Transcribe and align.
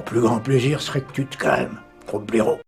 Mon 0.00 0.06
plus 0.06 0.20
grand 0.22 0.40
plaisir 0.40 0.80
serait 0.80 1.02
que 1.02 1.12
tu 1.12 1.26
te 1.26 1.36
calmes, 1.36 1.76
gros 2.06 2.20
blaireau. 2.20 2.58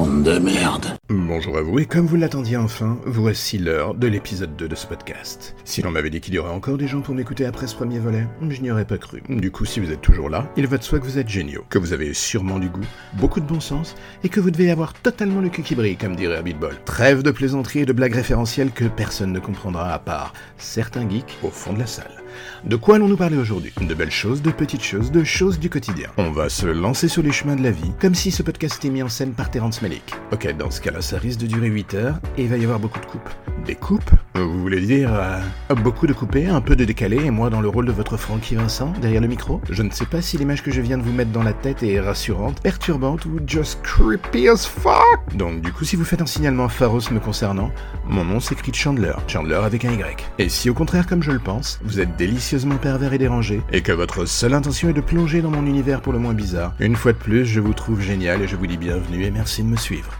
De 0.00 0.38
merde. 0.38 0.96
Bonjour 1.10 1.58
à 1.58 1.60
vous, 1.60 1.78
et 1.78 1.84
comme 1.84 2.06
vous 2.06 2.16
l'attendiez 2.16 2.56
enfin, 2.56 2.98
voici 3.04 3.58
l'heure 3.58 3.92
de 3.92 4.06
l'épisode 4.06 4.56
2 4.56 4.66
de 4.66 4.74
ce 4.74 4.86
podcast. 4.86 5.54
Si 5.66 5.82
l'on 5.82 5.90
m'avait 5.90 6.08
dit 6.08 6.22
qu'il 6.22 6.32
y 6.32 6.38
aurait 6.38 6.54
encore 6.54 6.78
des 6.78 6.88
gens 6.88 7.02
pour 7.02 7.14
m'écouter 7.14 7.44
après 7.44 7.66
ce 7.66 7.74
premier 7.74 7.98
volet, 7.98 8.26
je 8.48 8.62
n'y 8.62 8.70
aurais 8.70 8.86
pas 8.86 8.96
cru. 8.96 9.22
Du 9.28 9.50
coup, 9.50 9.66
si 9.66 9.78
vous 9.78 9.92
êtes 9.92 10.00
toujours 10.00 10.30
là, 10.30 10.50
il 10.56 10.66
va 10.66 10.78
de 10.78 10.82
soi 10.82 11.00
que 11.00 11.04
vous 11.04 11.18
êtes 11.18 11.28
géniaux, 11.28 11.66
que 11.68 11.78
vous 11.78 11.92
avez 11.92 12.14
sûrement 12.14 12.58
du 12.58 12.70
goût, 12.70 12.86
beaucoup 13.14 13.40
de 13.40 13.46
bon 13.46 13.60
sens, 13.60 13.94
et 14.24 14.30
que 14.30 14.40
vous 14.40 14.50
devez 14.50 14.70
avoir 14.70 14.94
totalement 14.94 15.42
le 15.42 15.50
cul 15.50 15.62
qui 15.62 15.74
brille, 15.74 15.96
comme 15.96 16.16
dirait 16.16 16.42
Ball. 16.42 16.82
Trêve 16.86 17.22
de 17.22 17.30
plaisanteries 17.30 17.80
et 17.80 17.86
de 17.86 17.92
blagues 17.92 18.14
référentielles 18.14 18.70
que 18.70 18.86
personne 18.86 19.32
ne 19.32 19.38
comprendra 19.38 19.92
à 19.92 19.98
part 19.98 20.32
certains 20.56 21.06
geeks 21.06 21.38
au 21.42 21.50
fond 21.50 21.74
de 21.74 21.78
la 21.78 21.86
salle. 21.86 22.22
De 22.64 22.76
quoi 22.76 22.96
allons-nous 22.96 23.16
parler 23.16 23.36
aujourd'hui? 23.36 23.72
De 23.80 23.94
belles 23.94 24.10
choses, 24.10 24.42
de 24.42 24.50
petites 24.50 24.84
choses, 24.84 25.10
de 25.10 25.24
choses 25.24 25.58
du 25.58 25.70
quotidien. 25.70 26.08
On 26.18 26.30
va 26.30 26.48
se 26.48 26.66
lancer 26.66 27.08
sur 27.08 27.22
les 27.22 27.32
chemins 27.32 27.56
de 27.56 27.62
la 27.62 27.70
vie, 27.70 27.92
comme 28.00 28.14
si 28.14 28.30
ce 28.30 28.42
podcast 28.42 28.76
était 28.76 28.90
mis 28.90 29.02
en 29.02 29.08
scène 29.08 29.32
par 29.32 29.50
Terrence 29.50 29.82
Malick. 29.82 30.14
Ok, 30.32 30.54
dans 30.56 30.70
ce 30.70 30.80
cas-là, 30.80 31.02
ça 31.02 31.18
risque 31.18 31.40
de 31.40 31.46
durer 31.46 31.68
8 31.68 31.94
heures, 31.94 32.20
et 32.36 32.42
il 32.42 32.48
va 32.48 32.56
y 32.56 32.64
avoir 32.64 32.78
beaucoup 32.78 33.00
de 33.00 33.06
coupes. 33.06 33.30
Des 33.66 33.74
coupes? 33.74 34.10
Vous 34.34 34.60
voulez 34.60 34.80
dire 34.80 35.10
euh, 35.12 35.74
beaucoup 35.76 36.06
de 36.06 36.12
coupés, 36.12 36.46
un 36.46 36.60
peu 36.60 36.76
de 36.76 36.84
décalé, 36.84 37.24
et 37.24 37.30
moi 37.30 37.50
dans 37.50 37.60
le 37.60 37.68
rôle 37.68 37.86
de 37.86 37.92
votre 37.92 38.16
Francky 38.16 38.54
Vincent, 38.54 38.92
derrière 39.00 39.20
le 39.20 39.28
micro? 39.28 39.60
Je 39.70 39.82
ne 39.82 39.90
sais 39.90 40.06
pas 40.06 40.22
si 40.22 40.38
l'image 40.38 40.62
que 40.62 40.70
je 40.70 40.80
viens 40.80 40.98
de 40.98 41.02
vous 41.02 41.12
mettre 41.12 41.30
dans 41.30 41.42
la 41.42 41.52
tête 41.52 41.82
est 41.82 42.00
rassurante, 42.00 42.60
perturbante 42.62 43.26
ou 43.26 43.38
just 43.46 43.80
creepy 43.82 44.48
as 44.48 44.66
fuck 44.66 45.20
Donc 45.34 45.60
du 45.60 45.72
coup, 45.72 45.84
si 45.84 45.96
vous 45.96 46.04
faites 46.04 46.22
un 46.22 46.26
signalement 46.26 46.68
faros 46.68 47.10
me 47.10 47.20
concernant, 47.20 47.70
mon 48.06 48.24
nom 48.24 48.40
s'écrit 48.40 48.72
Chandler, 48.72 49.12
Chandler 49.26 49.60
avec 49.62 49.84
un 49.84 49.92
Y. 49.92 50.26
Et 50.38 50.48
si 50.48 50.70
au 50.70 50.74
contraire, 50.74 51.06
comme 51.06 51.22
je 51.22 51.32
le 51.32 51.38
pense, 51.38 51.80
vous 51.84 52.00
êtes 52.00 52.16
délicieusement 52.20 52.76
pervers 52.76 53.14
et 53.14 53.18
dérangé, 53.18 53.62
et 53.72 53.80
que 53.80 53.92
votre 53.92 54.26
seule 54.26 54.52
intention 54.52 54.90
est 54.90 54.92
de 54.92 55.00
plonger 55.00 55.40
dans 55.40 55.50
mon 55.50 55.64
univers 55.64 56.02
pour 56.02 56.12
le 56.12 56.18
moins 56.18 56.34
bizarre, 56.34 56.74
une 56.78 56.94
fois 56.94 57.14
de 57.14 57.16
plus, 57.16 57.46
je 57.46 57.60
vous 57.60 57.72
trouve 57.72 58.02
génial 58.02 58.42
et 58.42 58.46
je 58.46 58.56
vous 58.56 58.66
dis 58.66 58.76
bienvenue 58.76 59.24
et 59.24 59.30
merci 59.30 59.62
de 59.62 59.68
me 59.68 59.76
suivre. 59.76 60.12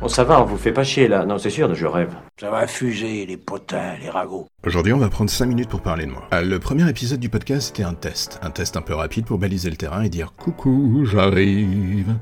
Bon, 0.00 0.06
ça 0.06 0.22
va, 0.22 0.40
on 0.40 0.44
vous 0.44 0.58
fait 0.58 0.70
pas 0.72 0.84
chier 0.84 1.08
là. 1.08 1.24
Non, 1.24 1.38
c'est 1.38 1.50
sûr, 1.50 1.74
je 1.74 1.86
rêve. 1.86 2.12
Ça 2.40 2.50
va 2.50 2.68
fuser, 2.68 3.26
les 3.26 3.36
potins, 3.36 3.94
les 4.00 4.10
ragots. 4.10 4.46
Aujourd'hui, 4.64 4.92
on 4.92 4.98
va 4.98 5.08
prendre 5.08 5.30
5 5.30 5.46
minutes 5.46 5.68
pour 5.70 5.80
parler 5.80 6.06
de 6.06 6.12
moi. 6.12 6.28
Euh, 6.34 6.42
Le 6.42 6.60
premier 6.60 6.88
épisode 6.88 7.18
du 7.18 7.28
podcast 7.28 7.70
était 7.70 7.82
un 7.82 7.94
test. 7.94 8.38
Un 8.42 8.50
test 8.50 8.76
un 8.76 8.82
peu 8.82 8.94
rapide 8.94 9.24
pour 9.24 9.38
baliser 9.38 9.70
le 9.70 9.76
terrain 9.76 10.02
et 10.02 10.08
dire 10.08 10.34
coucou, 10.36 11.04
j'arrive. 11.10 12.14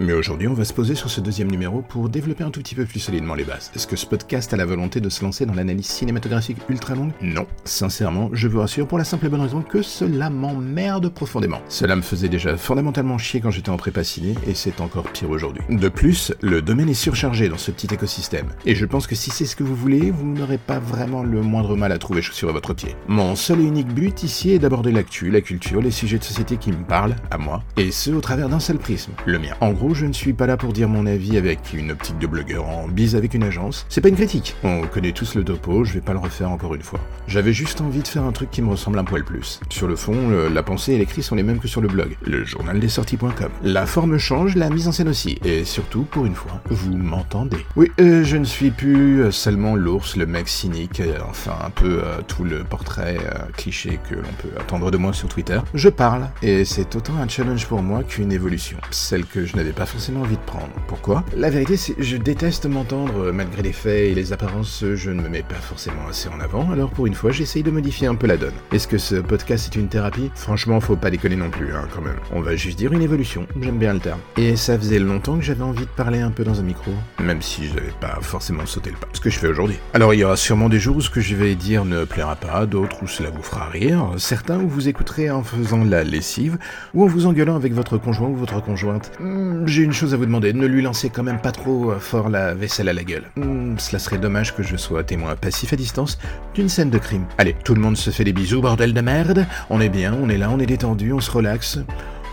Mais 0.00 0.12
aujourd'hui, 0.12 0.46
on 0.46 0.54
va 0.54 0.64
se 0.64 0.72
poser 0.72 0.94
sur 0.94 1.10
ce 1.10 1.20
deuxième 1.20 1.50
numéro 1.50 1.82
pour 1.82 2.08
développer 2.08 2.44
un 2.44 2.50
tout 2.50 2.60
petit 2.60 2.76
peu 2.76 2.84
plus 2.84 3.00
solidement 3.00 3.34
les 3.34 3.42
bases. 3.42 3.72
Est-ce 3.74 3.88
que 3.88 3.96
ce 3.96 4.06
podcast 4.06 4.54
a 4.54 4.56
la 4.56 4.64
volonté 4.64 5.00
de 5.00 5.08
se 5.08 5.24
lancer 5.24 5.44
dans 5.44 5.54
l'analyse 5.54 5.86
cinématographique 5.86 6.58
ultra 6.68 6.94
longue? 6.94 7.10
Non. 7.20 7.48
Sincèrement, 7.64 8.30
je 8.32 8.46
vous 8.46 8.60
rassure 8.60 8.86
pour 8.86 8.96
la 8.96 9.02
simple 9.02 9.26
et 9.26 9.28
bonne 9.28 9.40
raison 9.40 9.60
que 9.60 9.82
cela 9.82 10.30
m'emmerde 10.30 11.08
profondément. 11.08 11.60
Cela 11.68 11.96
me 11.96 12.02
faisait 12.02 12.28
déjà 12.28 12.56
fondamentalement 12.56 13.18
chier 13.18 13.40
quand 13.40 13.50
j'étais 13.50 13.70
en 13.70 13.76
prépa 13.76 14.04
ciné, 14.04 14.36
et 14.46 14.54
c'est 14.54 14.80
encore 14.80 15.02
pire 15.10 15.30
aujourd'hui. 15.30 15.64
De 15.68 15.88
plus, 15.88 16.32
le 16.42 16.62
domaine 16.62 16.88
est 16.88 16.94
surchargé 16.94 17.48
dans 17.48 17.58
ce 17.58 17.72
petit 17.72 17.92
écosystème. 17.92 18.46
Et 18.66 18.76
je 18.76 18.86
pense 18.86 19.08
que 19.08 19.16
si 19.16 19.30
c'est 19.30 19.46
ce 19.46 19.56
que 19.56 19.64
vous 19.64 19.74
voulez, 19.74 20.12
vous 20.12 20.26
n'aurez 20.26 20.58
pas 20.58 20.78
vraiment 20.78 21.24
le 21.24 21.42
moindre 21.42 21.74
mal 21.74 21.90
à 21.90 21.98
trouver 21.98 22.22
chaussures 22.22 22.50
à 22.50 22.52
votre 22.52 22.72
pied. 22.72 22.94
Mon 23.08 23.34
seul 23.34 23.60
et 23.62 23.64
unique 23.64 23.92
but 23.92 24.22
ici 24.22 24.52
est 24.52 24.60
d'aborder 24.60 24.92
l'actu, 24.92 25.28
la 25.28 25.40
culture, 25.40 25.80
les 25.80 25.90
sujets 25.90 26.18
de 26.18 26.24
société 26.24 26.56
qui 26.56 26.70
me 26.70 26.84
parlent, 26.84 27.16
à 27.32 27.38
moi, 27.38 27.64
et 27.76 27.90
ce 27.90 28.12
au 28.12 28.20
travers 28.20 28.48
d'un 28.48 28.60
seul 28.60 28.78
prisme, 28.78 29.10
le 29.26 29.40
mien. 29.40 29.54
En 29.60 29.72
gros, 29.72 29.87
je 29.94 30.06
ne 30.06 30.12
suis 30.12 30.32
pas 30.32 30.46
là 30.46 30.56
pour 30.56 30.72
dire 30.72 30.88
mon 30.88 31.06
avis 31.06 31.36
avec 31.36 31.72
une 31.72 31.92
optique 31.92 32.18
de 32.18 32.26
blogueur 32.26 32.68
en 32.68 32.88
bise 32.88 33.16
avec 33.16 33.34
une 33.34 33.42
agence. 33.42 33.86
C'est 33.88 34.00
pas 34.00 34.08
une 34.08 34.16
critique. 34.16 34.54
On 34.64 34.82
connaît 34.82 35.12
tous 35.12 35.34
le 35.34 35.44
topo, 35.44 35.84
je 35.84 35.92
vais 35.92 36.00
pas 36.00 36.12
le 36.12 36.18
refaire 36.18 36.50
encore 36.50 36.74
une 36.74 36.82
fois. 36.82 37.00
J'avais 37.26 37.52
juste 37.52 37.80
envie 37.80 38.02
de 38.02 38.08
faire 38.08 38.24
un 38.24 38.32
truc 38.32 38.50
qui 38.50 38.62
me 38.62 38.70
ressemble 38.70 38.98
un 38.98 39.04
poil 39.04 39.24
plus. 39.24 39.60
Sur 39.70 39.88
le 39.88 39.96
fond, 39.96 40.30
la 40.52 40.62
pensée 40.62 40.94
et 40.94 40.98
l'écrit 40.98 41.22
sont 41.22 41.34
les 41.34 41.42
mêmes 41.42 41.58
que 41.58 41.68
sur 41.68 41.80
le 41.80 41.88
blog, 41.88 42.16
le 42.24 42.44
journal 42.44 42.80
des 42.80 42.88
sorties.com. 42.88 43.50
La 43.62 43.86
forme 43.86 44.18
change, 44.18 44.56
la 44.56 44.70
mise 44.70 44.88
en 44.88 44.92
scène 44.92 45.08
aussi. 45.08 45.38
Et 45.44 45.64
surtout, 45.64 46.02
pour 46.02 46.26
une 46.26 46.34
fois, 46.34 46.60
vous 46.70 46.96
m'entendez. 46.96 47.64
Oui, 47.76 47.90
euh, 48.00 48.24
je 48.24 48.36
ne 48.36 48.44
suis 48.44 48.70
plus 48.70 49.22
euh, 49.22 49.30
seulement 49.30 49.74
l'ours, 49.74 50.16
le 50.16 50.26
mec 50.26 50.48
cynique, 50.48 51.00
euh, 51.00 51.18
enfin 51.28 51.56
un 51.64 51.70
peu 51.70 52.02
tout 52.26 52.44
le 52.44 52.64
portrait 52.64 53.18
cliché 53.56 53.98
que 54.08 54.14
l'on 54.14 54.32
peut 54.42 54.50
attendre 54.58 54.90
de 54.90 54.96
moi 54.96 55.12
sur 55.12 55.28
Twitter. 55.28 55.60
Je 55.74 55.88
parle, 55.88 56.28
et 56.42 56.64
c'est 56.64 56.96
autant 56.96 57.16
un 57.16 57.28
challenge 57.28 57.66
pour 57.66 57.82
moi 57.82 58.02
qu'une 58.02 58.32
évolution. 58.32 58.78
Celle 58.90 59.24
que 59.24 59.44
je 59.44 59.56
n'avais 59.56 59.67
pas 59.72 59.86
forcément 59.86 60.20
envie 60.20 60.36
de 60.36 60.42
prendre. 60.42 60.70
Pourquoi? 60.86 61.24
La 61.36 61.50
vérité, 61.50 61.76
c'est 61.76 61.94
je 61.98 62.16
déteste 62.16 62.66
m'entendre, 62.66 63.26
euh, 63.26 63.32
malgré 63.32 63.62
les 63.62 63.72
faits 63.72 64.10
et 64.10 64.14
les 64.14 64.32
apparences, 64.32 64.84
je 64.94 65.10
ne 65.10 65.20
me 65.20 65.28
mets 65.28 65.42
pas 65.42 65.54
forcément 65.56 66.06
assez 66.08 66.28
en 66.28 66.40
avant, 66.40 66.70
alors 66.70 66.90
pour 66.90 67.06
une 67.06 67.14
fois, 67.14 67.30
j'essaye 67.32 67.62
de 67.62 67.70
modifier 67.70 68.06
un 68.06 68.14
peu 68.14 68.26
la 68.26 68.36
donne. 68.36 68.54
Est-ce 68.72 68.88
que 68.88 68.98
ce 68.98 69.16
podcast 69.16 69.66
est 69.66 69.78
une 69.78 69.88
thérapie? 69.88 70.30
Franchement, 70.34 70.80
faut 70.80 70.96
pas 70.96 71.10
déconner 71.10 71.36
non 71.36 71.50
plus, 71.50 71.74
hein, 71.74 71.86
quand 71.94 72.02
même. 72.02 72.16
On 72.32 72.40
va 72.40 72.56
juste 72.56 72.78
dire 72.78 72.92
une 72.92 73.02
évolution, 73.02 73.46
j'aime 73.60 73.78
bien 73.78 73.94
le 73.94 74.00
terme. 74.00 74.20
Et 74.36 74.56
ça 74.56 74.78
faisait 74.78 74.98
longtemps 74.98 75.36
que 75.36 75.44
j'avais 75.44 75.62
envie 75.62 75.84
de 75.84 75.90
parler 75.90 76.20
un 76.20 76.30
peu 76.30 76.44
dans 76.44 76.60
un 76.60 76.62
micro, 76.62 76.90
même 77.20 77.42
si 77.42 77.66
je 77.66 77.74
n'avais 77.74 77.92
pas 78.00 78.18
forcément 78.20 78.66
sauté 78.66 78.90
le 78.90 78.96
pas. 78.96 79.08
Ce 79.12 79.20
que 79.20 79.30
je 79.30 79.38
fais 79.38 79.48
aujourd'hui. 79.48 79.76
Alors 79.94 80.14
il 80.14 80.20
y 80.20 80.24
aura 80.24 80.36
sûrement 80.36 80.68
des 80.68 80.78
jours 80.78 80.96
où 80.96 81.00
ce 81.00 81.10
que 81.10 81.20
je 81.20 81.34
vais 81.34 81.54
dire 81.54 81.84
ne 81.84 82.04
plaira 82.04 82.36
pas, 82.36 82.66
d'autres 82.66 83.02
où 83.02 83.08
cela 83.08 83.30
vous 83.30 83.42
fera 83.42 83.66
rire, 83.68 84.12
certains 84.16 84.58
où 84.58 84.68
vous 84.68 84.88
écouterez 84.88 85.30
en 85.30 85.42
faisant 85.42 85.84
la 85.84 86.04
lessive, 86.04 86.58
ou 86.94 87.04
en 87.04 87.06
vous 87.06 87.26
engueulant 87.26 87.56
avec 87.56 87.72
votre 87.72 87.98
conjoint 87.98 88.28
ou 88.28 88.36
votre 88.36 88.62
conjointe. 88.62 89.12
Hmm, 89.20 89.57
J'ai 89.66 89.82
une 89.82 89.92
chose 89.92 90.14
à 90.14 90.16
vous 90.16 90.26
demander, 90.26 90.52
ne 90.52 90.66
lui 90.66 90.82
lancez 90.82 91.10
quand 91.10 91.22
même 91.22 91.40
pas 91.40 91.52
trop 91.52 91.90
euh, 91.90 91.98
fort 91.98 92.28
la 92.28 92.54
vaisselle 92.54 92.88
à 92.88 92.92
la 92.92 93.04
gueule. 93.04 93.24
Hmm, 93.36 93.76
cela 93.78 93.98
serait 93.98 94.18
dommage 94.18 94.54
que 94.54 94.62
je 94.62 94.76
sois 94.76 95.04
témoin 95.04 95.36
passif 95.36 95.72
à 95.72 95.76
distance 95.76 96.18
d'une 96.54 96.68
scène 96.68 96.90
de 96.90 96.98
crime. 96.98 97.26
Allez, 97.38 97.56
tout 97.64 97.74
le 97.74 97.80
monde 97.80 97.96
se 97.96 98.10
fait 98.10 98.24
des 98.24 98.32
bisous, 98.32 98.60
bordel 98.60 98.92
de 98.92 99.00
merde. 99.00 99.46
On 99.70 99.80
est 99.80 99.88
bien, 99.88 100.14
on 100.20 100.28
est 100.28 100.38
là, 100.38 100.50
on 100.50 100.58
est 100.58 100.66
détendu, 100.66 101.12
on 101.12 101.20
se 101.20 101.30
relaxe. 101.30 101.78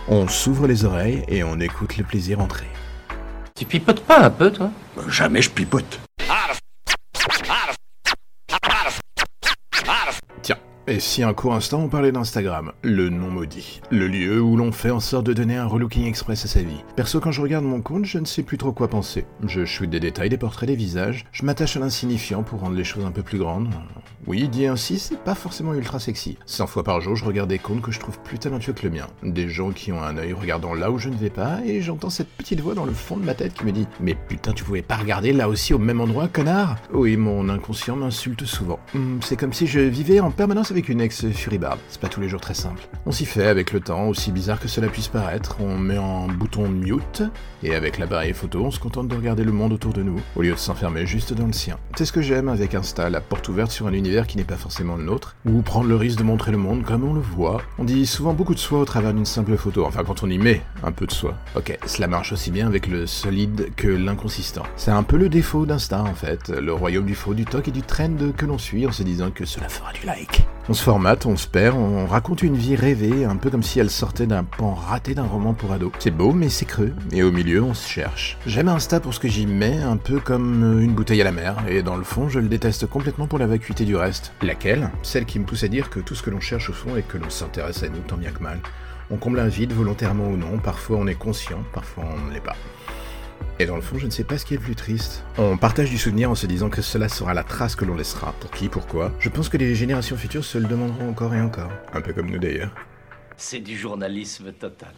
On 0.08 0.28
s'ouvre 0.28 0.66
les 0.66 0.84
oreilles 0.84 1.24
et 1.28 1.42
on 1.42 1.58
écoute 1.58 1.96
le 1.96 2.04
plaisir 2.04 2.40
entrer. 2.40 2.66
Tu 3.54 3.64
pipotes 3.64 4.04
pas 4.04 4.20
un 4.20 4.30
peu, 4.30 4.50
toi? 4.50 4.70
Jamais 5.08 5.42
je 5.42 5.50
pipote. 5.50 6.00
Et 10.88 11.00
si 11.00 11.22
un 11.22 11.34
court 11.34 11.54
instant 11.54 11.80
on 11.80 11.88
parlait 11.88 12.12
d'Instagram, 12.12 12.72
le 12.82 13.08
nom 13.08 13.28
maudit, 13.28 13.80
le 13.90 14.06
lieu 14.06 14.40
où 14.40 14.56
l'on 14.56 14.70
fait 14.70 14.90
en 14.90 15.00
sorte 15.00 15.26
de 15.26 15.32
donner 15.32 15.56
un 15.56 15.66
relooking 15.66 16.06
express 16.06 16.44
à 16.44 16.48
sa 16.48 16.62
vie. 16.62 16.84
Perso, 16.94 17.18
quand 17.20 17.32
je 17.32 17.40
regarde 17.40 17.64
mon 17.64 17.80
compte, 17.80 18.04
je 18.04 18.18
ne 18.18 18.24
sais 18.24 18.42
plus 18.42 18.56
trop 18.56 18.72
quoi 18.72 18.88
penser. 18.88 19.26
Je 19.46 19.64
shoot 19.64 19.90
des 19.90 20.00
détails, 20.00 20.28
des 20.28 20.38
portraits, 20.38 20.68
des 20.68 20.76
visages, 20.76 21.26
je 21.32 21.44
m'attache 21.44 21.76
à 21.76 21.80
l'insignifiant 21.80 22.42
pour 22.42 22.60
rendre 22.60 22.76
les 22.76 22.84
choses 22.84 23.04
un 23.04 23.10
peu 23.10 23.22
plus 23.22 23.38
grandes. 23.38 23.68
Oui, 24.26 24.48
dit 24.48 24.66
ainsi, 24.66 24.98
c'est 24.98 25.18
pas 25.18 25.34
forcément 25.36 25.74
ultra 25.74 26.00
sexy. 26.00 26.36
100 26.46 26.66
fois 26.66 26.82
par 26.82 27.00
jour, 27.00 27.14
je 27.14 27.24
regarde 27.24 27.48
des 27.48 27.60
comptes 27.60 27.82
que 27.82 27.92
je 27.92 28.00
trouve 28.00 28.18
plus 28.20 28.38
talentueux 28.38 28.72
que 28.72 28.84
le 28.84 28.90
mien. 28.90 29.06
Des 29.22 29.48
gens 29.48 29.70
qui 29.70 29.92
ont 29.92 30.02
un 30.02 30.16
œil 30.16 30.32
regardant 30.32 30.74
là 30.74 30.90
où 30.90 30.98
je 30.98 31.08
ne 31.08 31.16
vais 31.16 31.30
pas, 31.30 31.60
et 31.64 31.80
j'entends 31.80 32.10
cette 32.10 32.28
petite 32.28 32.60
voix 32.60 32.74
dans 32.74 32.84
le 32.84 32.92
fond 32.92 33.16
de 33.16 33.24
ma 33.24 33.34
tête 33.34 33.54
qui 33.54 33.64
me 33.64 33.72
dit 33.72 33.86
Mais 34.00 34.14
putain, 34.14 34.52
tu 34.52 34.64
pouvais 34.64 34.82
pas 34.82 34.96
regarder 34.96 35.32
là 35.32 35.48
aussi 35.48 35.74
au 35.74 35.78
même 35.78 36.00
endroit, 36.00 36.28
connard? 36.28 36.76
Oui, 36.92 37.16
mon 37.16 37.48
inconscient 37.48 37.96
m'insulte 37.96 38.44
souvent. 38.44 38.80
Hmm, 38.94 39.18
c'est 39.22 39.36
comme 39.36 39.52
si 39.52 39.66
je 39.66 39.80
vivais 39.80 40.20
en 40.20 40.30
permanence 40.30 40.72
avec 40.76 40.90
une 40.90 41.00
ex 41.00 41.26
furibarde. 41.30 41.78
C'est 41.88 42.02
pas 42.02 42.08
tous 42.08 42.20
les 42.20 42.28
jours 42.28 42.42
très 42.42 42.52
simple. 42.52 42.82
On 43.06 43.10
s'y 43.10 43.24
fait 43.24 43.46
avec 43.46 43.72
le 43.72 43.80
temps, 43.80 44.08
aussi 44.08 44.30
bizarre 44.30 44.60
que 44.60 44.68
cela 44.68 44.88
puisse 44.88 45.08
paraître. 45.08 45.56
On 45.58 45.78
met 45.78 45.96
en 45.96 46.28
bouton 46.28 46.68
mute, 46.68 47.22
et 47.62 47.74
avec 47.74 47.98
l'appareil 47.98 48.34
photo, 48.34 48.62
on 48.62 48.70
se 48.70 48.78
contente 48.78 49.08
de 49.08 49.16
regarder 49.16 49.42
le 49.42 49.52
monde 49.52 49.72
autour 49.72 49.94
de 49.94 50.02
nous, 50.02 50.20
au 50.36 50.42
lieu 50.42 50.52
de 50.52 50.58
s'enfermer 50.58 51.06
juste 51.06 51.32
dans 51.32 51.46
le 51.46 51.54
sien. 51.54 51.78
C'est 51.96 52.04
ce 52.04 52.12
que 52.12 52.20
j'aime 52.20 52.50
avec 52.50 52.74
Insta, 52.74 53.08
la 53.08 53.22
porte 53.22 53.48
ouverte 53.48 53.70
sur 53.70 53.86
un 53.86 53.94
univers 53.94 54.26
qui 54.26 54.36
n'est 54.36 54.44
pas 54.44 54.56
forcément 54.56 54.96
le 54.96 55.04
nôtre, 55.04 55.34
ou 55.46 55.62
prendre 55.62 55.88
le 55.88 55.96
risque 55.96 56.18
de 56.18 56.24
montrer 56.24 56.52
le 56.52 56.58
monde 56.58 56.84
comme 56.84 57.04
on 57.04 57.14
le 57.14 57.22
voit. 57.22 57.62
On 57.78 57.84
dit 57.84 58.04
souvent 58.04 58.34
beaucoup 58.34 58.54
de 58.54 58.58
soi 58.58 58.78
au 58.78 58.84
travers 58.84 59.14
d'une 59.14 59.24
simple 59.24 59.56
photo, 59.56 59.86
enfin 59.86 60.04
quand 60.04 60.24
on 60.24 60.28
y 60.28 60.36
met 60.36 60.60
un 60.82 60.92
peu 60.92 61.06
de 61.06 61.12
soi. 61.12 61.38
Ok, 61.54 61.74
cela 61.86 62.06
marche 62.06 62.32
aussi 62.32 62.50
bien 62.50 62.66
avec 62.66 62.86
le 62.86 63.06
solide 63.06 63.70
que 63.76 63.88
l'inconsistant. 63.88 64.64
C'est 64.76 64.90
un 64.90 65.04
peu 65.04 65.16
le 65.16 65.30
défaut 65.30 65.64
d'Insta 65.64 66.02
en 66.02 66.14
fait, 66.14 66.50
le 66.50 66.74
royaume 66.74 67.06
du 67.06 67.14
faux, 67.14 67.32
du 67.32 67.46
toc 67.46 67.66
et 67.66 67.72
du 67.72 67.80
trend 67.80 68.32
que 68.36 68.44
l'on 68.44 68.58
suit 68.58 68.86
en 68.86 68.92
se 68.92 69.02
disant 69.02 69.30
que 69.30 69.46
cela 69.46 69.70
fera 69.70 69.94
du 69.94 70.04
like. 70.04 70.44
On 70.68 70.74
se 70.74 70.82
formate, 70.82 71.26
on 71.26 71.36
se 71.36 71.46
perd, 71.46 71.76
on 71.76 72.06
raconte 72.06 72.42
une 72.42 72.56
vie 72.56 72.74
rêvée, 72.74 73.24
un 73.24 73.36
peu 73.36 73.50
comme 73.50 73.62
si 73.62 73.78
elle 73.78 73.88
sortait 73.88 74.26
d'un 74.26 74.42
pan 74.42 74.74
raté 74.74 75.14
d'un 75.14 75.22
roman 75.22 75.54
pour 75.54 75.70
ado. 75.70 75.92
C'est 76.00 76.10
beau, 76.10 76.32
mais 76.32 76.48
c'est 76.48 76.64
creux, 76.64 76.92
et 77.12 77.22
au 77.22 77.30
milieu, 77.30 77.62
on 77.62 77.72
se 77.72 77.88
cherche. 77.88 78.36
J'aime 78.46 78.66
Insta 78.66 78.98
pour 78.98 79.14
ce 79.14 79.20
que 79.20 79.28
j'y 79.28 79.46
mets, 79.46 79.80
un 79.80 79.96
peu 79.96 80.18
comme 80.18 80.82
une 80.82 80.92
bouteille 80.92 81.20
à 81.20 81.24
la 81.24 81.30
mer, 81.30 81.56
et 81.68 81.84
dans 81.84 81.94
le 81.94 82.02
fond, 82.02 82.28
je 82.28 82.40
le 82.40 82.48
déteste 82.48 82.86
complètement 82.88 83.28
pour 83.28 83.38
la 83.38 83.46
vacuité 83.46 83.84
du 83.84 83.94
reste. 83.94 84.32
Laquelle? 84.42 84.90
Celle 85.04 85.24
qui 85.24 85.38
me 85.38 85.44
pousse 85.44 85.62
à 85.62 85.68
dire 85.68 85.88
que 85.88 86.00
tout 86.00 86.16
ce 86.16 86.22
que 86.24 86.30
l'on 86.30 86.40
cherche 86.40 86.68
au 86.68 86.72
fond 86.72 86.96
est 86.96 87.06
que 87.06 87.16
l'on 87.16 87.30
s'intéresse 87.30 87.84
à 87.84 87.88
nous 87.88 88.00
tant 88.00 88.16
bien 88.16 88.32
que 88.32 88.42
mal. 88.42 88.58
On 89.12 89.18
comble 89.18 89.38
un 89.38 89.46
vide, 89.46 89.72
volontairement 89.72 90.26
ou 90.26 90.36
non, 90.36 90.58
parfois 90.58 90.96
on 90.96 91.06
est 91.06 91.14
conscient, 91.14 91.62
parfois 91.72 92.06
on 92.12 92.26
ne 92.26 92.32
l'est 92.32 92.40
pas. 92.40 92.56
Et 93.58 93.64
dans 93.64 93.76
le 93.76 93.80
fond, 93.80 93.96
je 93.98 94.04
ne 94.04 94.10
sais 94.10 94.24
pas 94.24 94.36
ce 94.36 94.44
qui 94.44 94.52
est 94.52 94.58
le 94.58 94.62
plus 94.62 94.76
triste. 94.76 95.24
On 95.38 95.56
partage 95.56 95.88
du 95.88 95.96
souvenir 95.96 96.30
en 96.30 96.34
se 96.34 96.46
disant 96.46 96.68
que 96.68 96.82
cela 96.82 97.08
sera 97.08 97.32
la 97.32 97.42
trace 97.42 97.74
que 97.74 97.86
l'on 97.86 97.96
laissera. 97.96 98.32
Pour 98.40 98.50
qui, 98.50 98.68
pourquoi? 98.68 99.12
Je 99.18 99.30
pense 99.30 99.48
que 99.48 99.56
les 99.56 99.74
générations 99.74 100.16
futures 100.16 100.44
se 100.44 100.58
le 100.58 100.66
demanderont 100.66 101.08
encore 101.08 101.34
et 101.34 101.40
encore. 101.40 101.70
Un 101.94 102.02
peu 102.02 102.12
comme 102.12 102.30
nous 102.30 102.38
d'ailleurs. 102.38 102.74
C'est 103.38 103.60
du 103.60 103.76
journalisme 103.76 104.52
total. 104.52 104.92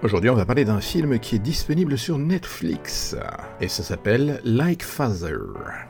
Aujourd'hui, 0.00 0.30
on 0.30 0.36
va 0.36 0.46
parler 0.46 0.64
d'un 0.64 0.80
film 0.80 1.18
qui 1.18 1.34
est 1.34 1.40
disponible 1.40 1.98
sur 1.98 2.18
Netflix. 2.18 3.16
Et 3.60 3.66
ça 3.66 3.82
s'appelle 3.82 4.40
Like 4.44 4.84
Father. 4.84 5.34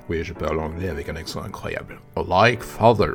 Oui, 0.08 0.24
je 0.24 0.32
parle 0.32 0.60
anglais 0.60 0.88
avec 0.88 1.10
un 1.10 1.16
accent 1.16 1.42
incroyable. 1.42 2.00
Like 2.16 2.62
Father. 2.62 3.12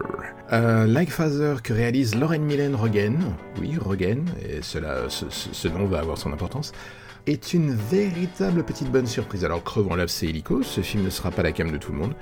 Euh, 0.52 0.86
like 0.86 1.10
Father 1.10 1.56
que 1.64 1.74
réalise 1.74 2.14
Lauren 2.14 2.38
Millen 2.38 2.76
Rogen. 2.76 3.18
Oui, 3.60 3.76
Rogen, 3.76 4.26
et 4.48 4.62
cela, 4.62 5.10
ce, 5.10 5.26
ce 5.30 5.68
nom 5.68 5.86
va 5.86 5.98
avoir 5.98 6.20
son 6.20 6.32
importance 6.32 6.74
est 7.26 7.54
une 7.54 7.74
véritable 7.74 8.64
petite 8.64 8.92
bonne 8.92 9.08
surprise. 9.08 9.46
Alors 9.46 9.64
crevons 9.64 9.96
l'abcès 9.96 10.28
hélico, 10.28 10.64
ce 10.64 10.82
film 10.82 11.04
ne 11.04 11.10
sera 11.10 11.32
pas 11.32 11.44
la 11.44 11.52
cam 11.52 11.72
de 11.72 11.78
tout 11.78 11.92
le 11.92 11.98
monde, 11.98 12.14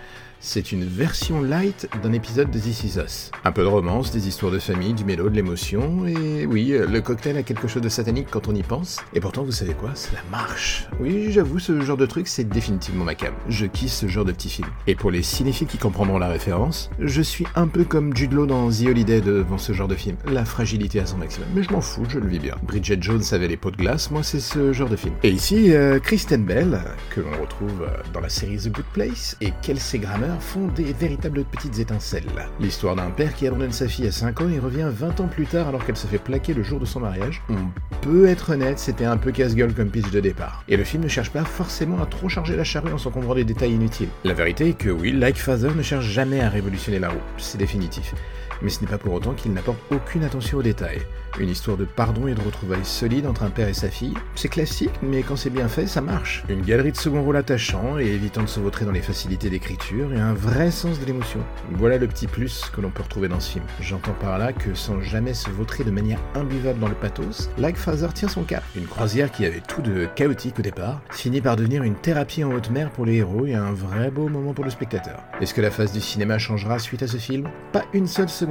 c'est 0.44 0.72
une 0.72 0.84
version 0.84 1.44
light 1.44 1.88
d'un 2.02 2.14
épisode 2.14 2.50
de 2.50 2.58
This 2.58 2.84
Is 2.84 3.00
Us. 3.00 3.32
Un 3.46 3.52
peu 3.52 3.62
de 3.62 3.68
romance, 3.68 4.12
des 4.12 4.28
histoires 4.28 4.52
de 4.52 4.58
famille, 4.58 4.96
du 4.96 5.06
mélo, 5.06 5.30
de 5.30 5.36
l'émotion, 5.36 6.08
et 6.08 6.48
oui, 6.48 6.74
le 6.76 7.00
cocktail 7.00 7.38
a 7.38 7.44
quelque 7.44 7.68
chose 7.68 7.84
de 7.84 7.90
satanique 7.90 8.28
quand 8.32 8.48
on 8.48 8.56
y 8.56 8.64
pense. 8.64 8.98
Et 9.14 9.20
pourtant, 9.20 9.44
vous 9.44 9.52
savez 9.52 9.76
quoi? 9.76 9.92
Cela 9.94 10.18
marche. 10.32 10.88
Oui, 11.00 11.32
j'avoue, 11.32 11.60
ce 11.60 11.80
genre 11.82 11.96
de 11.96 12.08
truc, 12.08 12.28
c'est 12.28 12.44
définitivement 12.44 13.06
ma 13.06 13.14
cam. 13.14 13.36
Je 13.50 13.68
kiffe 13.68 13.92
ce 13.92 14.08
genre 14.08 14.26
de 14.26 14.32
petit 14.32 14.50
film. 14.50 14.68
Et 14.88 14.96
pour 14.96 15.12
les 15.12 15.22
cinéphiles 15.22 15.68
qui 15.68 15.78
comprendront 15.78 16.18
la 16.18 16.30
référence, 16.30 16.90
je 16.98 17.22
suis 17.22 17.46
un 17.54 17.68
peu 17.68 17.84
comme 17.84 18.16
Jude 18.18 18.34
Law 18.34 18.48
dans 18.48 18.68
The 18.72 18.88
Holiday 18.88 19.22
devant 19.22 19.60
ce 19.60 19.74
genre 19.74 19.88
de 19.88 19.96
film. 19.96 20.18
La 20.26 20.44
fragilité 20.44 21.00
à 21.00 21.06
son 21.06 21.18
maximum. 21.18 21.50
Mais 21.54 21.62
je 21.62 21.72
m'en 21.72 21.82
fous, 21.82 22.06
je 22.10 22.18
le 22.18 22.28
vis 22.28 22.40
bien. 22.40 22.56
Bridget 22.64 22.98
Jones 23.00 23.22
avait 23.32 23.48
les 23.48 23.58
pots 23.58 23.70
de 23.70 23.78
glace, 23.78 24.10
moi 24.10 24.24
c'est 24.24 24.40
ce 24.40 24.74
genre 24.74 24.90
Et 25.24 25.30
ici, 25.30 25.74
euh, 25.74 26.00
Kristen 26.00 26.44
Bell, 26.44 26.80
que 27.10 27.22
l'on 27.22 27.42
retrouve 27.42 27.84
euh, 27.84 28.02
dans 28.14 28.20
la 28.20 28.30
série 28.30 28.58
The 28.58 28.72
Good 28.72 28.86
Place, 28.94 29.38
et 29.40 29.54
Kelsey 29.62 30.00
Grammer 30.00 30.34
font 30.40 30.68
des 30.68 30.94
véritables 30.94 31.44
petites 31.46 31.80
étincelles. 31.80 32.26
L'histoire 32.60 32.96
d'un 32.96 33.10
père 33.10 33.34
qui 33.34 33.48
abandonne 33.48 33.72
sa 33.72 33.88
fille 33.88 34.08
à 34.08 34.12
5 34.12 34.42
ans 34.42 34.50
et 34.50 34.60
revient 34.60 34.90
20 34.92 35.20
ans 35.22 35.28
plus 35.28 35.46
tard 35.46 35.68
alors 35.68 35.86
qu'elle 35.86 35.98
se 35.98 36.08
fait 36.08 36.18
plaquer 36.18 36.54
le 36.54 36.64
jour 36.64 36.80
de 36.80 36.86
son 36.86 37.00
mariage. 37.00 37.42
On 37.50 37.70
peut 38.02 38.28
être 38.28 38.52
honnête, 38.52 38.80
c'était 38.80 39.06
un 39.06 39.18
peu 39.18 39.32
casse-gueule 39.32 39.74
comme 39.74 39.90
pitch 39.90 40.10
de 40.12 40.20
départ. 40.20 40.64
Et 40.68 40.78
le 40.78 40.84
film 40.84 41.04
ne 41.04 41.10
cherche 41.10 41.30
pas 41.30 41.44
forcément 41.44 42.02
à 42.02 42.06
trop 42.06 42.30
charger 42.30 42.56
la 42.56 42.64
charrue 42.64 42.94
en 42.94 42.98
s'encombrant 42.98 43.36
des 43.36 43.46
détails 43.46 43.74
inutiles. 43.74 44.10
La 44.24 44.34
vérité 44.34 44.70
est 44.70 44.74
que 44.74 44.90
oui, 44.90 45.12
Like 45.12 45.38
Father 45.38 45.72
ne 45.76 45.82
cherche 45.82 46.06
jamais 46.06 46.42
à 46.42 46.50
révolutionner 46.50 47.00
la 47.00 47.10
roue, 47.10 47.22
c'est 47.38 47.58
définitif 47.58 48.14
mais 48.62 48.70
ce 48.70 48.82
n'est 48.82 48.90
pas 48.90 48.98
pour 48.98 49.14
autant 49.14 49.34
qu'il 49.34 49.54
n'apporte 49.54 49.80
aucune 49.92 50.24
attention 50.24 50.58
aux 50.58 50.64
détails. 50.64 51.02
Une 51.40 51.50
histoire 51.50 51.78
de 51.78 51.86
pardon 51.86 52.28
et 52.28 52.34
de 52.34 52.42
retrouvailles 52.42 52.84
solides 52.84 53.26
entre 53.26 53.44
un 53.44 53.50
père 53.50 53.70
et 53.70 53.74
sa 53.74 53.90
fille, 53.90 54.14
c'est 54.36 54.50
classique, 54.50 54.92
mais 55.02 55.24
quand 55.24 55.38
c'est 55.38 55.50
bien 55.50 55.70
fait, 55.70 55.88
ça 55.88 56.02
marche. 56.02 56.44
Une 56.50 56.62
galerie 56.62 56.92
de 56.92 56.98
second 56.98 57.24
rôle 57.24 57.38
attachant 57.38 57.98
et 57.98 58.06
évitant 58.06 58.42
de 58.42 58.48
se 58.48 58.60
vautrer 58.60 58.84
dans 58.84 58.92
les 58.92 59.02
facilités 59.02 59.50
d'écriture 59.50 60.14
et 60.14 60.20
un 60.20 60.34
vrai 60.34 60.72
sens 60.72 61.00
de 61.00 61.06
l'émotion. 61.06 61.40
Voilà 61.72 61.98
le 61.98 62.08
petit 62.08 62.28
plus 62.28 62.70
que 62.76 62.82
l'on 62.82 62.90
peut 62.90 63.04
retrouver 63.04 63.30
dans 63.30 63.40
ce 63.40 63.52
film. 63.54 63.64
J'entends 63.80 64.16
par 64.20 64.38
là 64.38 64.52
que 64.52 64.74
sans 64.74 65.00
jamais 65.02 65.34
se 65.34 65.50
vautrer 65.50 65.86
de 65.86 65.92
manière 65.92 66.20
imbuvable 66.36 66.80
dans 66.80 66.90
le 66.90 66.96
pathos, 66.96 67.50
Like 67.58 67.78
Father 67.78 68.10
tient 68.14 68.28
son 68.28 68.44
cap. 68.44 68.64
Une 68.76 68.86
croisière 68.86 69.32
qui 69.32 69.46
avait 69.46 69.62
tout 69.62 69.82
de 69.82 70.08
chaotique 70.16 70.60
au 70.60 70.62
départ, 70.62 71.02
finit 71.12 71.42
par 71.42 71.56
devenir 71.56 71.84
une 71.84 71.96
thérapie 71.96 72.44
en 72.44 72.52
haute 72.52 72.70
mer 72.72 72.90
pour 72.92 73.06
les 73.06 73.16
héros 73.16 73.46
et 73.46 73.54
un 73.54 73.72
vrai 73.72 74.12
beau 74.12 74.28
moment 74.28 74.54
pour 74.54 74.66
le 74.66 74.70
spectateur. 74.70 75.24
Est-ce 75.40 75.54
que 75.54 75.62
la 75.62 75.72
phase 75.72 75.94
du 75.94 76.02
cinéma 76.02 76.38
changera 76.38 76.78
suite 76.78 77.04
à 77.04 77.08
ce 77.08 77.18
film? 77.18 77.48
Pas 77.72 77.86
une 77.94 78.08
seule 78.08 78.30
seconde 78.30 78.51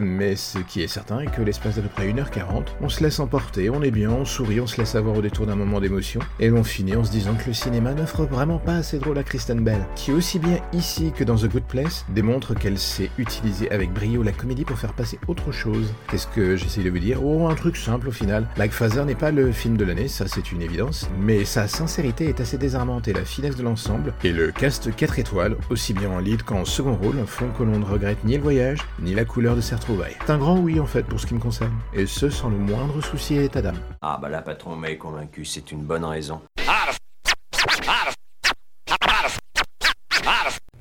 mais 0.00 0.36
ce 0.36 0.58
qui 0.58 0.82
est 0.82 0.88
certain 0.88 1.20
est 1.20 1.30
que 1.30 1.42
l'espace 1.42 1.76
d'à 1.76 1.82
peu 1.82 1.88
près 1.88 2.10
1h40, 2.10 2.66
on 2.80 2.88
se 2.88 3.02
laisse 3.02 3.20
emporter, 3.20 3.70
on 3.70 3.82
est 3.82 3.90
bien, 3.90 4.10
on 4.10 4.24
sourit, 4.24 4.60
on 4.60 4.66
se 4.66 4.78
laisse 4.78 4.94
avoir 4.94 5.16
au 5.16 5.22
détour 5.22 5.46
d'un 5.46 5.56
moment 5.56 5.80
d'émotion, 5.80 6.20
et 6.38 6.48
l'on 6.48 6.64
finit 6.64 6.96
en 6.96 7.04
se 7.04 7.10
disant 7.10 7.34
que 7.34 7.48
le 7.48 7.52
cinéma 7.52 7.94
n'offre 7.94 8.24
vraiment 8.24 8.58
pas 8.58 8.76
assez 8.76 8.98
drôle 8.98 9.18
à 9.18 9.22
Kristen 9.22 9.62
Bell, 9.62 9.86
qui 9.96 10.12
aussi 10.12 10.38
bien 10.38 10.58
ici 10.72 11.12
que 11.16 11.24
dans 11.24 11.36
The 11.36 11.48
Good 11.48 11.64
Place 11.64 12.04
démontre 12.08 12.54
qu'elle 12.54 12.78
sait 12.78 13.10
utiliser 13.18 13.70
avec 13.70 13.92
brio 13.92 14.22
la 14.22 14.32
comédie 14.32 14.64
pour 14.64 14.78
faire 14.78 14.92
passer 14.92 15.18
autre 15.28 15.52
chose. 15.52 15.92
Qu'est-ce 16.10 16.26
que 16.26 16.56
j'essaie 16.56 16.82
de 16.82 16.90
vous 16.90 16.98
dire? 16.98 17.24
Oh, 17.24 17.48
un 17.48 17.54
truc 17.54 17.76
simple 17.76 18.08
au 18.08 18.12
final. 18.12 18.46
Like 18.56 18.72
Father 18.72 19.04
n'est 19.04 19.14
pas 19.14 19.30
le 19.30 19.52
film 19.52 19.76
de 19.76 19.84
l'année, 19.84 20.08
ça 20.08 20.26
c'est 20.28 20.52
une 20.52 20.62
évidence, 20.62 21.08
mais 21.20 21.44
sa 21.44 21.68
sincérité 21.68 22.28
est 22.28 22.40
assez 22.40 22.58
désarmante 22.58 23.08
et 23.08 23.12
la 23.12 23.24
finesse 23.24 23.56
de 23.56 23.62
l'ensemble, 23.62 24.14
et 24.24 24.32
le 24.32 24.50
cast 24.50 24.94
4 24.94 25.18
étoiles, 25.18 25.56
aussi 25.70 25.94
bien 25.94 26.10
en 26.10 26.18
lead 26.18 26.42
qu'en 26.42 26.64
second 26.64 26.94
rôle, 26.94 27.16
font 27.26 27.48
que 27.56 27.62
l'on 27.62 27.78
ne 27.78 27.84
regrette 27.84 28.24
ni 28.24 28.36
le 28.36 28.42
voyage, 28.42 28.78
ni 29.00 29.14
la 29.14 29.24
couleur 29.24 29.39
de 29.40 29.74
retrouvailles. 29.74 30.16
C'est 30.20 30.32
un 30.32 30.38
grand 30.38 30.58
oui 30.58 30.78
en 30.80 30.86
fait 30.86 31.02
pour 31.02 31.18
ce 31.18 31.26
qui 31.26 31.34
me 31.34 31.40
concerne. 31.40 31.72
Et 31.94 32.06
ce 32.06 32.28
sans 32.28 32.50
le 32.50 32.58
moindre 32.58 33.00
souci 33.02 33.38
à 33.38 33.40
l'état 33.40 33.62
d'âme. 33.62 33.78
Ah 34.02 34.18
bah 34.20 34.28
là, 34.28 34.42
patron 34.42 34.76
m'a 34.76 34.94
convaincu, 34.94 35.44
c'est 35.44 35.72
une 35.72 35.82
bonne 35.82 36.04
raison. 36.04 36.40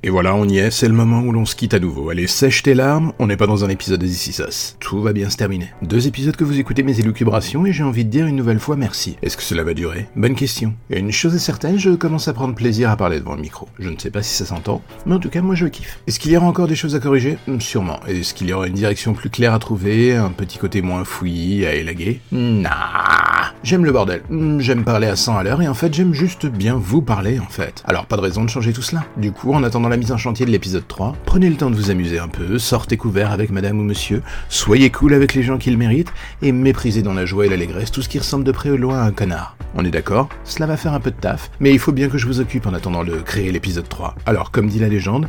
Et 0.01 0.09
voilà, 0.09 0.33
on 0.33 0.45
y 0.47 0.59
est, 0.59 0.71
c'est 0.71 0.87
le 0.87 0.93
moment 0.93 1.19
où 1.19 1.33
l'on 1.33 1.45
se 1.45 1.55
quitte 1.55 1.73
à 1.73 1.79
nouveau. 1.79 2.09
Allez, 2.09 2.25
sèche 2.25 2.63
tes 2.63 2.73
larmes, 2.73 3.11
on 3.19 3.27
n'est 3.27 3.35
pas 3.35 3.47
dans 3.47 3.65
un 3.65 3.69
épisode 3.69 3.99
de 3.99 4.07
This 4.07 4.77
Tout 4.79 5.01
va 5.01 5.11
bien 5.11 5.29
se 5.29 5.35
terminer. 5.35 5.73
Deux 5.81 6.07
épisodes 6.07 6.37
que 6.37 6.45
vous 6.45 6.57
écoutez 6.57 6.83
mes 6.83 6.99
élucubrations 7.01 7.65
et 7.65 7.73
j'ai 7.73 7.83
envie 7.83 8.05
de 8.05 8.09
dire 8.09 8.25
une 8.25 8.37
nouvelle 8.37 8.59
fois 8.59 8.77
merci. 8.77 9.17
Est-ce 9.21 9.35
que 9.35 9.43
cela 9.43 9.63
va 9.63 9.73
durer? 9.73 10.07
Bonne 10.15 10.35
question. 10.35 10.73
Et 10.89 10.99
une 10.99 11.11
chose 11.11 11.35
est 11.35 11.39
certaine, 11.39 11.77
je 11.77 11.91
commence 11.91 12.29
à 12.29 12.33
prendre 12.33 12.55
plaisir 12.55 12.89
à 12.89 12.95
parler 12.95 13.19
devant 13.19 13.35
le 13.35 13.41
micro. 13.41 13.67
Je 13.77 13.89
ne 13.89 13.97
sais 13.97 14.09
pas 14.09 14.23
si 14.23 14.33
ça 14.33 14.45
s'entend, 14.45 14.81
mais 15.05 15.15
en 15.15 15.19
tout 15.19 15.29
cas, 15.29 15.41
moi 15.41 15.55
je 15.55 15.65
kiffe. 15.67 15.99
Est-ce 16.07 16.19
qu'il 16.19 16.31
y 16.31 16.37
aura 16.37 16.47
encore 16.47 16.67
des 16.67 16.75
choses 16.75 16.95
à 16.95 16.99
corriger? 17.01 17.37
Hmm, 17.47 17.59
Sûrement. 17.59 17.99
Est-ce 18.07 18.33
qu'il 18.33 18.47
y 18.47 18.53
aura 18.53 18.67
une 18.67 18.73
direction 18.75 19.13
plus 19.13 19.29
claire 19.29 19.53
à 19.53 19.59
trouver 19.59 20.15
Un 20.15 20.29
petit 20.31 20.59
côté 20.59 20.81
moins 20.81 21.03
fouillis 21.03 21.65
à 21.65 21.75
élaguer? 21.75 22.21
Nah 22.31 23.18
J'aime 23.63 23.85
le 23.85 23.91
bordel. 23.91 24.21
Hmm, 24.29 24.59
j'aime 24.59 24.83
parler 24.83 25.07
à 25.07 25.15
100 25.15 25.37
à 25.37 25.43
l'heure 25.43 25.61
et 25.61 25.67
en 25.67 25.73
fait, 25.73 25.93
j'aime 25.93 26.13
juste 26.13 26.45
bien 26.45 26.75
vous 26.75 27.01
parler 27.01 27.39
en 27.39 27.47
fait. 27.47 27.83
Alors, 27.85 28.05
pas 28.05 28.15
de 28.15 28.21
raison 28.21 28.43
de 28.43 28.49
changer 28.49 28.73
tout 28.73 28.81
cela. 28.81 29.03
Du 29.17 29.31
coup, 29.31 29.53
en 29.53 29.63
attendant 29.63 29.89
la 29.89 29.97
mise 29.97 30.11
en 30.11 30.17
chantier 30.17 30.45
de 30.45 30.51
l'épisode 30.51 30.87
3, 30.87 31.15
prenez 31.25 31.49
le 31.49 31.55
temps 31.55 31.69
de 31.69 31.75
vous 31.75 31.91
amuser 31.91 32.19
un 32.19 32.27
peu, 32.27 32.57
sortez 32.59 32.97
couvert 32.97 33.31
avec 33.31 33.49
madame 33.49 33.79
ou 33.79 33.83
monsieur, 33.83 34.21
soyez 34.49 34.89
cool 34.89 35.13
avec 35.13 35.33
les 35.33 35.43
gens 35.43 35.57
qui 35.57 35.71
le 35.71 35.77
méritent, 35.77 36.13
et 36.41 36.51
méprisez 36.51 37.01
dans 37.01 37.13
la 37.13 37.25
joie 37.25 37.45
et 37.45 37.49
l'allégresse 37.49 37.91
tout 37.91 38.01
ce 38.01 38.09
qui 38.09 38.19
ressemble 38.19 38.43
de 38.43 38.51
près 38.51 38.69
ou 38.69 38.75
de 38.75 38.81
loin 38.81 38.99
à 38.99 39.03
un 39.03 39.11
connard. 39.11 39.55
On 39.75 39.85
est 39.85 39.91
d'accord? 39.91 40.29
Cela 40.43 40.65
va 40.65 40.77
faire 40.77 40.93
un 40.93 40.99
peu 40.99 41.11
de 41.11 41.15
taf, 41.15 41.51
mais 41.59 41.71
il 41.71 41.79
faut 41.79 41.91
bien 41.91 42.09
que 42.09 42.17
je 42.17 42.25
vous 42.25 42.39
occupe 42.39 42.65
en 42.65 42.73
attendant 42.73 43.03
de 43.03 43.17
créer 43.17 43.51
l'épisode 43.51 43.87
3. 43.87 44.15
Alors, 44.25 44.51
comme 44.51 44.67
dit 44.67 44.79
la 44.79 44.89
légende... 44.89 45.27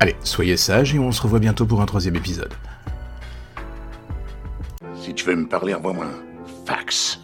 Allez, 0.00 0.16
soyez 0.22 0.56
sages 0.56 0.94
et 0.94 0.98
on 0.98 1.12
se 1.12 1.22
revoit 1.22 1.38
bientôt 1.38 1.66
pour 1.66 1.80
un 1.80 1.86
troisième 1.86 2.16
épisode. 2.16 2.52
Si 5.06 5.14
tu 5.14 5.24
veux 5.24 5.36
me 5.36 5.46
parler, 5.46 5.72
envoie-moi 5.72 6.04
un 6.04 6.66
fax. 6.66 7.20